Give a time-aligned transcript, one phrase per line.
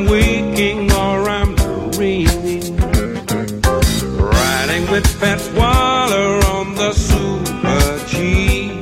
[0.00, 1.54] I'm waking or I'm
[1.90, 2.76] dreaming.
[4.16, 8.80] Riding with Pat Waller on the Super G.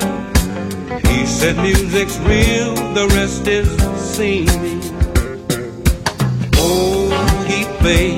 [1.09, 4.81] He said music's real, the rest is seeming.
[6.55, 7.11] Oh,
[7.49, 8.18] he paid.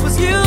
[0.00, 0.41] was you.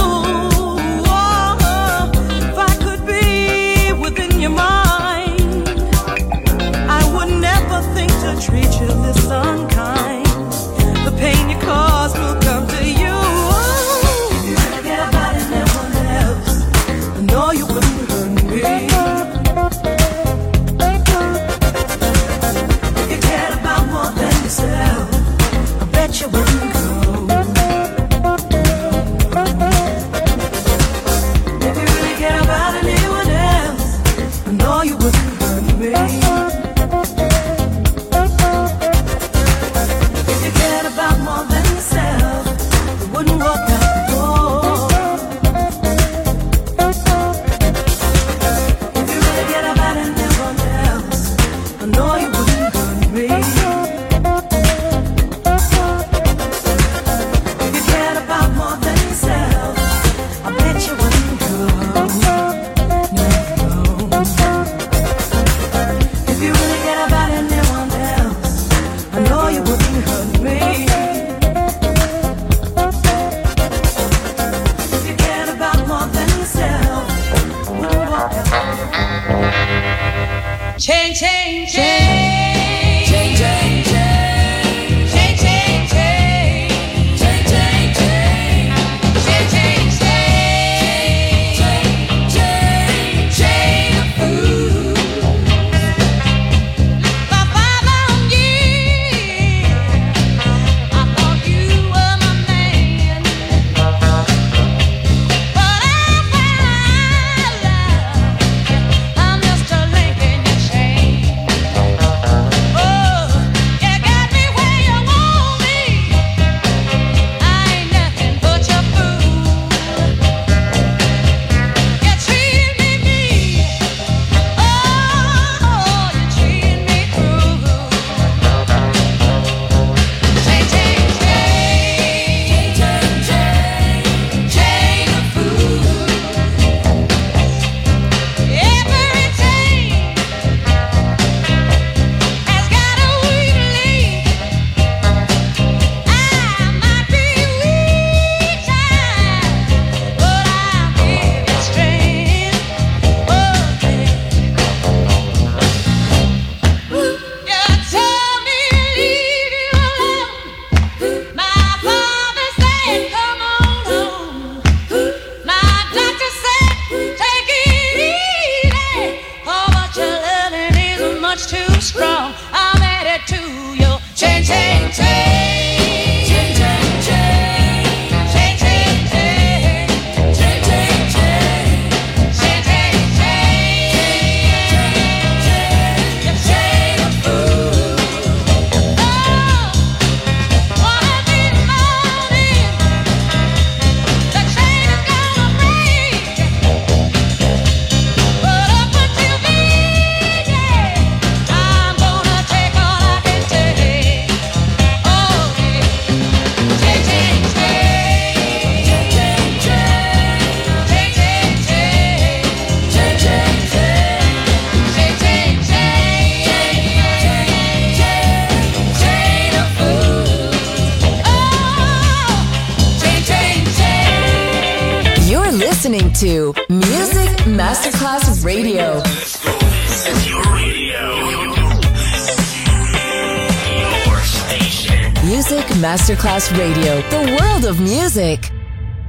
[235.86, 238.49] Masterclass Radio, the world of music.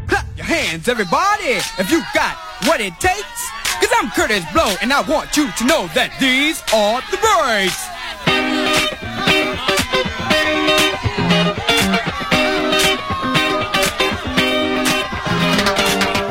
[0.09, 3.51] Clap your hands, everybody, if you got what it takes.
[3.81, 7.81] Cause I'm Kurtis Blow, and I want you to know that these are the breaks.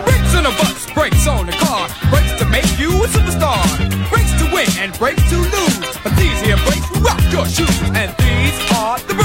[0.05, 3.65] Breaks on a bus, breaks on a car, breaks to make you a superstar.
[4.11, 5.97] Breaks to win and breaks to lose.
[6.03, 9.24] But these here breaks rock your shoes, and these are the breaks.